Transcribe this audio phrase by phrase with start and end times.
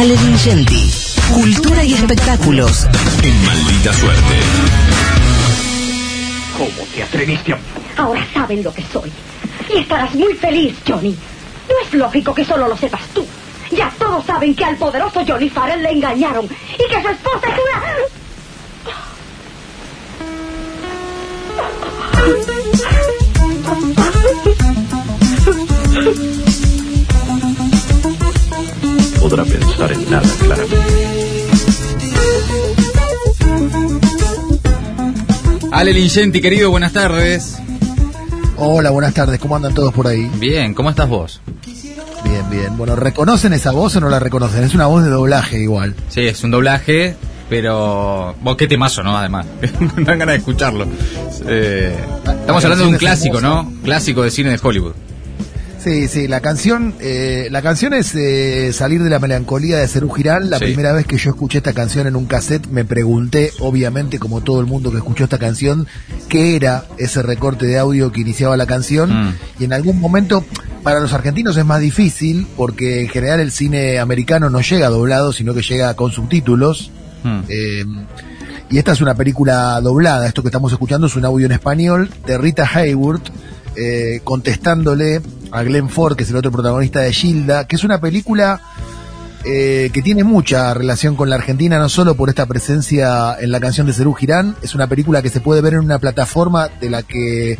[0.00, 0.90] Ale Vincenti.
[1.34, 2.86] Cultura y espectáculos.
[3.22, 4.34] En maldita suerte.
[6.56, 7.58] ¿Cómo te atreviste a...?
[7.98, 9.12] Ahora saben lo que soy.
[9.68, 11.14] Y estarás muy feliz, Johnny.
[11.68, 13.26] No es lógico que solo lo sepas tú.
[13.72, 17.58] Ya todos saben que al poderoso Johnny Farrell le engañaron y que su esposa es
[26.40, 26.49] una...
[29.30, 30.76] Podrá pensar en nada claramente.
[35.70, 37.56] Ale Lingenti, querido, buenas tardes.
[38.56, 39.38] Hola, buenas tardes.
[39.38, 40.28] ¿Cómo andan todos por ahí?
[40.40, 41.40] Bien, ¿cómo estás vos?
[42.24, 42.76] Bien, bien.
[42.76, 44.64] Bueno, ¿reconocen esa voz o no la reconocen?
[44.64, 45.94] Es una voz de doblaje igual.
[46.08, 47.14] Sí, es un doblaje,
[47.48, 48.34] pero...
[48.42, 49.16] Vos, qué temazo, ¿no?
[49.16, 49.46] Además,
[49.96, 50.88] me dan ganas de escucharlo.
[51.46, 51.96] Eh,
[52.40, 53.72] estamos hablando de un clásico, ¿no?
[53.84, 54.94] Clásico de cine de Hollywood.
[55.82, 60.10] Sí, sí, la canción, eh, la canción es eh, Salir de la melancolía de Cerú
[60.10, 60.50] Girán.
[60.50, 60.66] La Sí.
[60.66, 64.60] primera vez que yo escuché esta canción en un cassette me pregunté, obviamente como todo
[64.60, 65.86] el mundo que escuchó esta canción,
[66.28, 69.28] qué era ese recorte de audio que iniciaba la canción.
[69.30, 69.34] Mm.
[69.60, 70.44] Y en algún momento,
[70.82, 75.32] para los argentinos es más difícil porque en general el cine americano no llega doblado,
[75.32, 76.90] sino que llega con subtítulos.
[77.24, 77.40] Mm.
[77.48, 77.84] Eh,
[78.68, 80.26] y esta es una película doblada.
[80.28, 83.30] Esto que estamos escuchando es un audio en español de Rita Hayworth
[83.76, 85.20] eh, contestándole
[85.52, 88.60] a Glenn Ford, que es el otro protagonista de Gilda, que es una película
[89.44, 93.60] eh, que tiene mucha relación con la Argentina, no solo por esta presencia en la
[93.60, 96.90] canción de Cerú Girán, es una película que se puede ver en una plataforma de
[96.90, 97.58] la que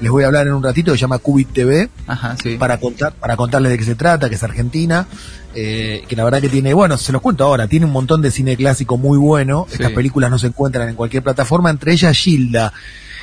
[0.00, 2.56] les voy a hablar en un ratito, que se llama Cubit TV Ajá, sí.
[2.56, 5.06] para contar para contarles de qué se trata, que es Argentina,
[5.54, 8.30] eh, que la verdad que tiene, bueno, se los cuento ahora, tiene un montón de
[8.30, 9.74] cine clásico muy bueno, Sí.
[9.76, 12.72] estas películas no se encuentran en cualquier plataforma, entre ellas Gilda.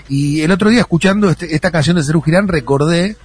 [0.09, 3.15] Y el otro día escuchando este- esta canción de Cerú Girán recordé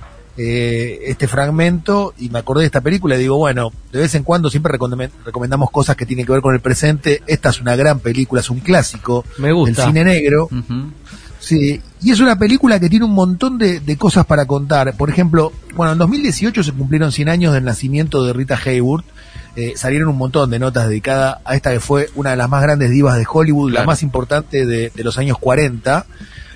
[0.41, 4.23] eh, este fragmento y me acordé de esta película y digo, bueno, de vez en
[4.23, 7.75] cuando siempre recomend- recomendamos cosas que tienen que ver con el presente, esta es una
[7.75, 9.83] gran película, es un clásico Me gusta.
[9.83, 10.45] del cine negro.
[10.45, 10.93] Ujú.
[11.41, 14.97] Sí, y es una película que tiene un montón de, de cosas para contar.
[14.97, 19.05] Por ejemplo, bueno, en 2018 se cumplieron 100 años del nacimiento de Rita Hayworth.
[19.57, 22.63] Eh, salieron un montón de notas dedicadas a esta que fue una de las más
[22.63, 26.07] grandes divas de Hollywood, la más importante de, de los años 40.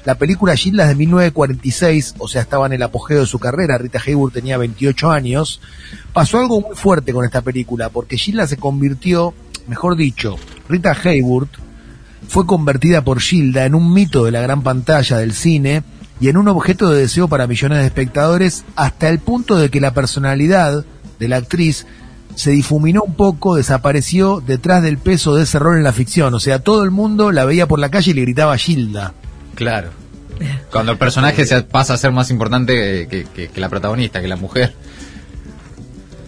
[0.04, 3.78] La película Gilda es de 1946, o sea, estaba en el apogeo de su carrera.
[3.78, 5.60] Rita Hayworth tenía 28 años.
[6.12, 9.32] Pasó algo muy fuerte con esta película, porque Gilda se convirtió,
[9.68, 10.36] mejor dicho,
[10.68, 11.56] Rita Hayworth
[12.28, 15.82] fue convertida por Gilda en un mito de la gran pantalla del cine
[16.20, 19.80] y en un objeto de deseo para millones de espectadores hasta el punto de que
[19.80, 20.84] la personalidad
[21.18, 21.86] de la actriz
[22.34, 26.32] se difuminó un poco, desapareció detrás del peso de ese rol en la ficción.
[26.32, 29.12] O sea, todo el mundo la veía por la calle y le gritaba Gilda.
[29.54, 29.90] Claro.
[30.72, 34.28] Cuando el personaje se pasa a ser más importante que, que- que la protagonista, que
[34.28, 34.74] la mujer.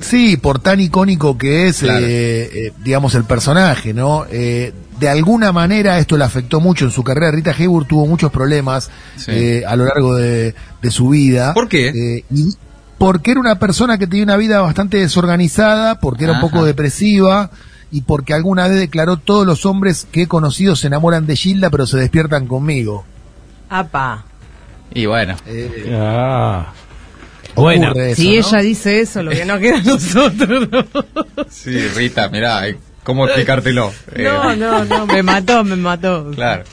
[0.05, 2.05] Sí, por tan icónico que es, Claro.
[2.07, 4.27] eh, eh, digamos, el personaje, ¿no?
[4.31, 7.31] Eh, de alguna manera esto le afectó mucho en su carrera.
[7.33, 9.31] Rita Hayworth tuvo muchos problemas Sí.
[9.33, 11.53] eh, a lo largo de, de su vida.
[11.55, 11.89] ¿Por qué?
[11.89, 12.45] Eh, y
[12.99, 17.51] porque era una persona que tenía una vida bastante desorganizada, porque era un poco depresiva
[17.91, 21.71] y porque alguna vez declaró todos los hombres que he conocido se enamoran de Gilda
[21.71, 23.05] pero se despiertan conmigo.
[23.69, 24.25] Apa.
[24.93, 26.73] Y bueno, Eh, Ah.
[27.55, 28.47] Bueno, eso, si ¿no?
[28.49, 30.69] ella dice eso, lo que no queda a nosotros.
[30.71, 30.85] No,
[31.49, 33.93] sí, Rita, mirá, eh, ¿cómo explicártelo?
[34.15, 36.31] Eh, no, no, no, me mató, me mató.
[36.35, 36.65] Claro.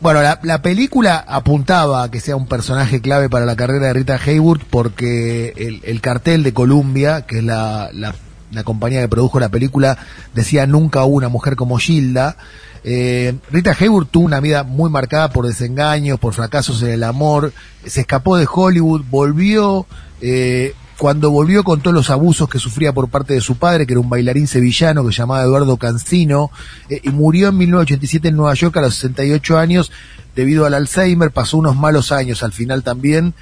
[0.00, 3.92] Bueno, la, la película apuntaba a que sea un personaje clave para la carrera de
[3.94, 8.14] Rita Hayworth porque el, el cartel de Columbia, que es la, la-
[8.56, 9.96] la compañía que produjo la película,
[10.34, 12.36] decía nunca hubo una mujer como Gilda.
[12.84, 17.52] Eh, Rita Hayworth tuvo una vida muy marcada por desengaños, por fracasos en el amor,
[17.84, 19.86] se escapó de Hollywood, volvió,
[20.20, 23.92] eh, cuando volvió con todos los abusos que sufría por parte de su padre, que
[23.92, 26.50] era un bailarín sevillano que se llamaba Eduardo Cancino,
[26.88, 29.90] eh, y murió en 1987 en Nueva York a los 68 años
[30.36, 33.34] debido al Alzheimer, pasó unos malos años al final también,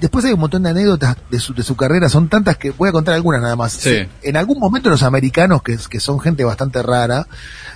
[0.00, 2.88] después hay un montón de anécdotas de su, de su carrera, son tantas que voy
[2.88, 3.72] a contar algunas nada más.
[3.72, 4.06] Sí.
[4.22, 7.26] En algún momento los americanos, que, que son gente bastante rara,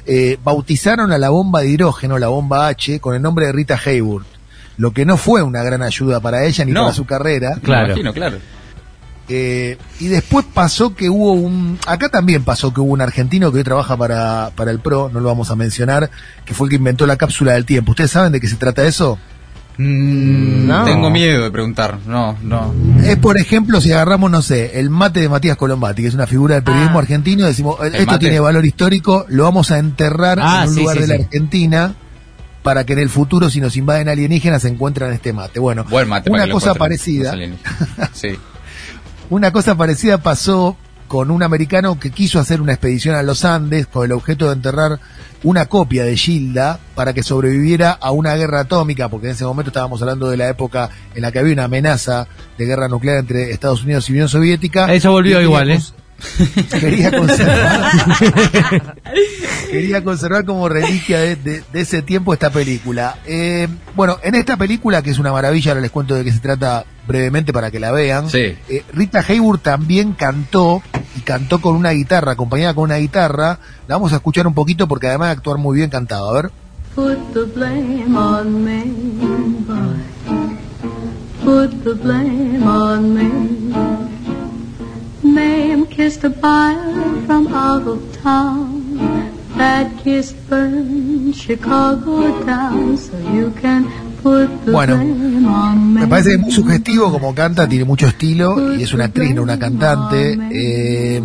[0.07, 3.79] eh, bautizaron a la bomba de hidrógeno, la bomba H, con el nombre de Rita
[3.85, 4.27] Hayworth,
[4.77, 6.83] lo que no fue una gran ayuda para ella ni No.
[6.83, 7.59] para su carrera.
[7.63, 8.39] Me imagino, claro.
[9.29, 11.79] Eh, y después pasó que hubo un.
[11.87, 15.21] Acá también pasó que hubo un argentino que hoy trabaja para, para el PRO, no
[15.21, 16.11] lo vamos a mencionar,
[16.45, 17.93] que fue el que inventó la cápsula del tiempo.
[17.93, 19.19] ¿Ustedes saben de qué se trata eso?
[19.77, 20.85] Mm, No.
[20.85, 21.99] Tengo miedo de preguntar.
[22.07, 22.73] No, no.
[23.03, 26.27] Es, por ejemplo, si agarramos, no sé, el mate de Matías Colombati, que es una
[26.27, 27.03] figura del periodismo Ah.
[27.03, 28.19] argentino, decimos, "Eh, esto mate?
[28.21, 31.15] tiene valor histórico, lo vamos a enterrar Ah, en un sí, lugar sí, de la.
[31.25, 31.95] Argentina
[32.63, 35.61] para que en el futuro, si nos invaden alienígenas, se encuentran este mate.
[35.61, 36.31] Bueno, Buen mate.
[36.31, 37.35] una cosa parecida.
[38.13, 38.39] Sí.
[39.31, 40.77] Una cosa parecida pasó
[41.09, 44.55] con un americano que quiso hacer una expedición a los Andes con el objeto de
[44.55, 44.99] enterrar
[45.43, 49.69] una copia de Gilda para que sobreviviera a una guerra atómica, porque en ese momento
[49.71, 53.51] estábamos hablando de la época en la que había una amenaza de guerra nuclear entre
[53.51, 54.93] Estados Unidos y Unión Soviética.
[54.93, 55.81] Eso volvió igual, ¿eh?
[56.81, 57.93] Quería conservar,
[59.71, 63.17] quería conservar como reliquia de, de- de ese tiempo esta película.
[63.27, 66.39] Eh, bueno, en esta película, que es una maravilla, ahora les cuento de qué se
[66.41, 68.31] trata brevemente para que la vean.
[68.31, 68.57] Sí.
[68.69, 70.83] Eh, Rita Hayworth también cantó
[71.17, 73.59] y cantó con una guitarra, acompañada con una guitarra.
[73.87, 76.31] La vamos a escuchar un poquito porque además de actuar muy bien cantado.
[76.31, 76.51] A ver.
[76.95, 78.85] Put the blame on me,
[79.67, 79.99] boy.
[81.45, 83.75] Put the blame on me.
[85.23, 89.31] Ma'am kissed a buyer from out of town.
[89.57, 93.85] That kiss burned Chicago down, so you can
[94.25, 94.97] Bueno,
[95.77, 96.07] me.
[96.07, 99.43] Parece que es muy sugestivo como canta, tiene mucho estilo y es una actriz, no
[99.43, 100.39] una cantante.
[100.51, 101.21] Eh,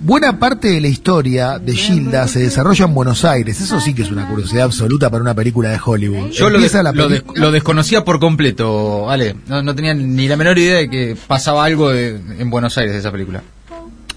[0.00, 3.60] buena parte de la historia de Gilda se desarrolla en Buenos Aires.
[3.60, 6.30] Eso sí que es una curiosidad absoluta para una película de Hollywood.
[6.30, 9.36] Yo lo, des- la lo des- lo desconocía por completo, Ale.
[9.48, 12.92] No, no tenía ni la menor idea de que pasaba algo de- en Buenos Aires
[12.92, 13.42] de esa película.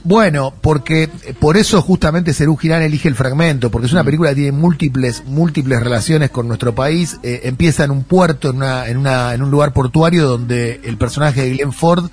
[0.07, 4.29] Bueno, porque eh, por eso justamente Serú Girán elige el fragmento, porque es una película
[4.29, 7.17] que tiene múltiples, múltiples relaciones con nuestro país.
[7.23, 10.97] Eh, empieza en un puerto, en, una, en, una, en un lugar portuario donde el
[10.97, 12.05] personaje de Glenn Ford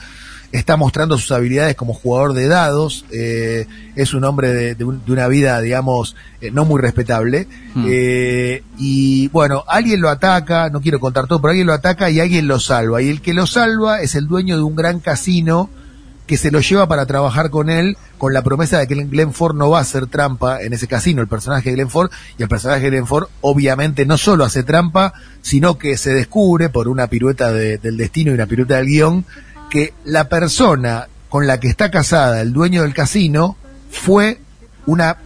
[0.53, 3.05] está mostrando sus habilidades como jugador de dados.
[3.11, 7.47] eh, es un hombre de, de un- de una vida, digamos, eh, no muy respetable.
[7.87, 12.21] Eh, y bueno, alguien lo ataca, no quiero contar todo, pero alguien lo ataca y
[12.21, 13.03] alguien lo salva.
[13.03, 15.69] Y el que lo salva es el dueño de un gran casino
[16.27, 19.57] que se lo lleva para trabajar con él con la promesa de que Glenn Ford
[19.57, 22.49] no va a hacer trampa en ese casino, el personaje de Glenn Ford, y el
[22.49, 27.09] personaje de Glenn Ford obviamente no solo hace trampa, sino que se descubre por una
[27.09, 29.25] pirueta de- del destino y una pirueta del guion,
[29.69, 33.57] que la persona con la que está casada, el dueño del casino,
[33.91, 34.39] fue
[34.87, 35.17] una,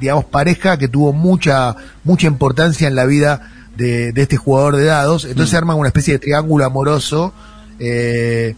[0.00, 1.74] digamos, pareja que tuvo mucha,
[2.04, 5.88] mucha importancia en la vida de, de este jugador de dados, entonces se arma una
[5.88, 7.32] especie de triángulo amoroso,
[7.78, 8.54] eh,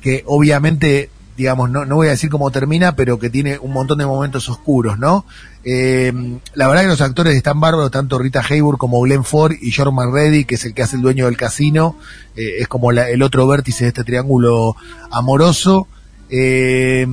[0.00, 3.96] que obviamente, digamos, no, no voy a decir cómo termina, pero que tiene un montón
[3.98, 5.24] de momentos oscuros, ¿no?
[5.64, 6.12] Eh,
[6.54, 9.94] la verdad que los actores están bárbaros, tanto Rita Hayworth como Glenn Ford y George
[9.94, 11.96] McReady, que es el que hace el dueño del casino,
[12.36, 14.74] eh, es como la- el otro vértice de este triángulo
[15.10, 15.86] amoroso.
[16.28, 17.06] Eh,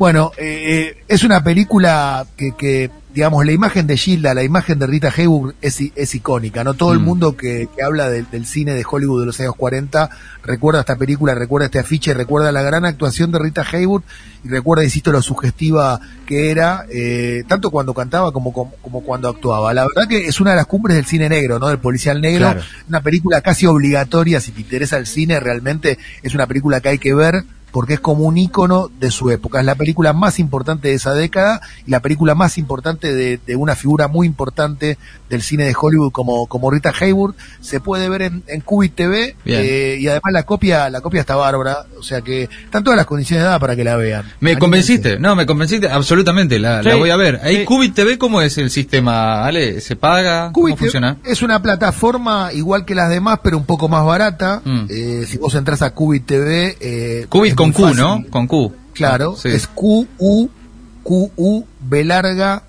[0.00, 4.86] bueno, eh, es una película que, que, digamos, la imagen de Gilda, la imagen de
[4.86, 6.72] Rita Hayworth es, es icónica, ¿no?
[6.72, 7.04] Todo el Mm.
[7.04, 10.08] mundo que, que habla del- del cine de Hollywood de los años 40
[10.42, 14.04] recuerda esta película, recuerda este afiche, recuerda la gran actuación de Rita Hayworth
[14.42, 19.28] y recuerda, insisto, lo sugestiva que era, eh, tanto cuando cantaba como, como, como cuando
[19.28, 19.74] actuaba.
[19.74, 21.68] La verdad que es una de las cumbres del cine negro, ¿no?
[21.68, 22.46] Del policial negro.
[22.46, 22.62] Claro.
[22.88, 26.98] Una película casi obligatoria, si te interesa el cine, realmente es una película que hay
[26.98, 29.60] que ver porque es como un ícono de su época.
[29.60, 33.56] Es la película más importante de esa década y la película más importante de, de
[33.56, 37.36] una figura muy importante del cine de Hollywood como, como Rita Hayworth.
[37.60, 41.36] Se puede ver en, en Cubit TV eh, y además la copia la copia está
[41.36, 41.86] bárbara.
[41.98, 44.22] O sea que están todas las condiciones dadas para que la vean.
[44.40, 44.58] Me Anímense.
[44.58, 47.40] convenciste, no, me convenciste absolutamente, la, voy a ver.
[47.42, 47.64] Ahí sí.
[47.64, 49.80] Cubit TV, ¿cómo es el sistema, Ale?
[49.80, 50.50] ¿Se paga?
[50.52, 51.16] ¿Cómo Cubit funciona?
[51.24, 54.62] es una plataforma igual que las demás, pero un poco más barata.
[54.64, 54.86] Mm.
[54.88, 56.76] Eh, si vos entras a Cubit TV...
[56.80, 57.26] Eh,
[57.62, 57.98] con Q, fácil.
[58.00, 58.24] ¿no?
[58.30, 58.72] Con Q.
[58.94, 59.48] Claro, Sí.
[59.48, 60.48] es Q U
[61.02, 62.62] Q U B larga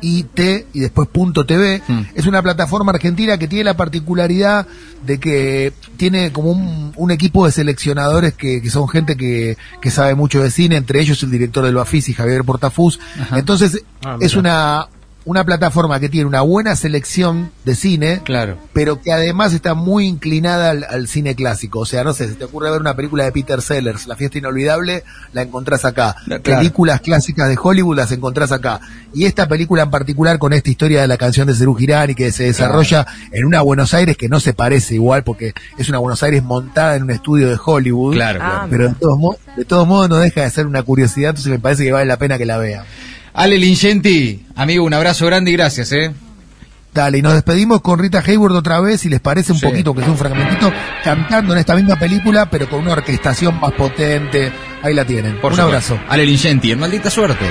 [0.00, 1.82] I T y después punto TV.
[1.86, 2.02] Hmm.
[2.14, 4.66] Es una plataforma argentina que tiene la particularidad
[5.06, 9.90] de que tiene como un, un equipo de seleccionadores que, que son gente que, que
[9.90, 13.00] sabe mucho de cine, entre ellos el director del Bafisi, Javier Portafus.
[13.20, 13.38] Ajá.
[13.38, 14.88] Entonces, Ah, es una,
[15.26, 18.58] una plataforma que tiene una buena selección de cine, Claro.
[18.74, 21.78] pero que además está muy inclinada al, al cine clásico.
[21.80, 24.36] O sea, no sé, si te ocurre ver una película de Peter Sellers, La fiesta
[24.36, 25.02] inolvidable,
[25.32, 26.14] la encontrás acá.
[26.26, 26.42] Claro.
[26.42, 28.80] Películas clásicas de Hollywood las encontrás acá.
[29.14, 32.14] Y esta película en particular con esta historia de la canción de Serú Girán y
[32.14, 35.98] que se desarrolla en una Buenos Aires que no se parece igual porque es una
[35.98, 38.14] Buenos Aires montada en un estudio de Hollywood.
[38.14, 38.68] Claro, Ah, claro.
[38.70, 41.58] Pero de todos, mo- de todos modos no deja de ser una curiosidad, entonces me
[41.58, 42.84] parece que vale la pena que la vean.
[43.34, 46.12] Ale Lingenti, amigo, un abrazo grande y gracias, ¿eh?
[46.92, 49.66] Dale, y nos despedimos con Rita Hayworth otra vez, si les parece un Sí.
[49.66, 50.72] poquito, que es un fragmentito,
[51.02, 54.52] cantando en esta misma película, pero con una orquestación más potente.
[54.82, 55.40] Ahí la tienen.
[55.40, 55.94] Por un supuesto.
[55.94, 55.98] abrazo.
[56.08, 57.44] Ale Lingenti, en maldita suerte.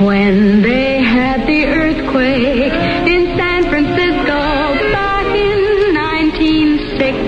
[0.00, 2.72] When they had the earthquake
[3.06, 4.38] in San Francisco
[4.92, 7.18] back in 1906,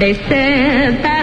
[0.00, 1.15] they said that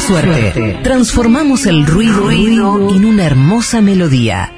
[0.00, 0.78] suerte.
[0.82, 4.52] Transformamos el ruido, ruido en una hermosa melodía.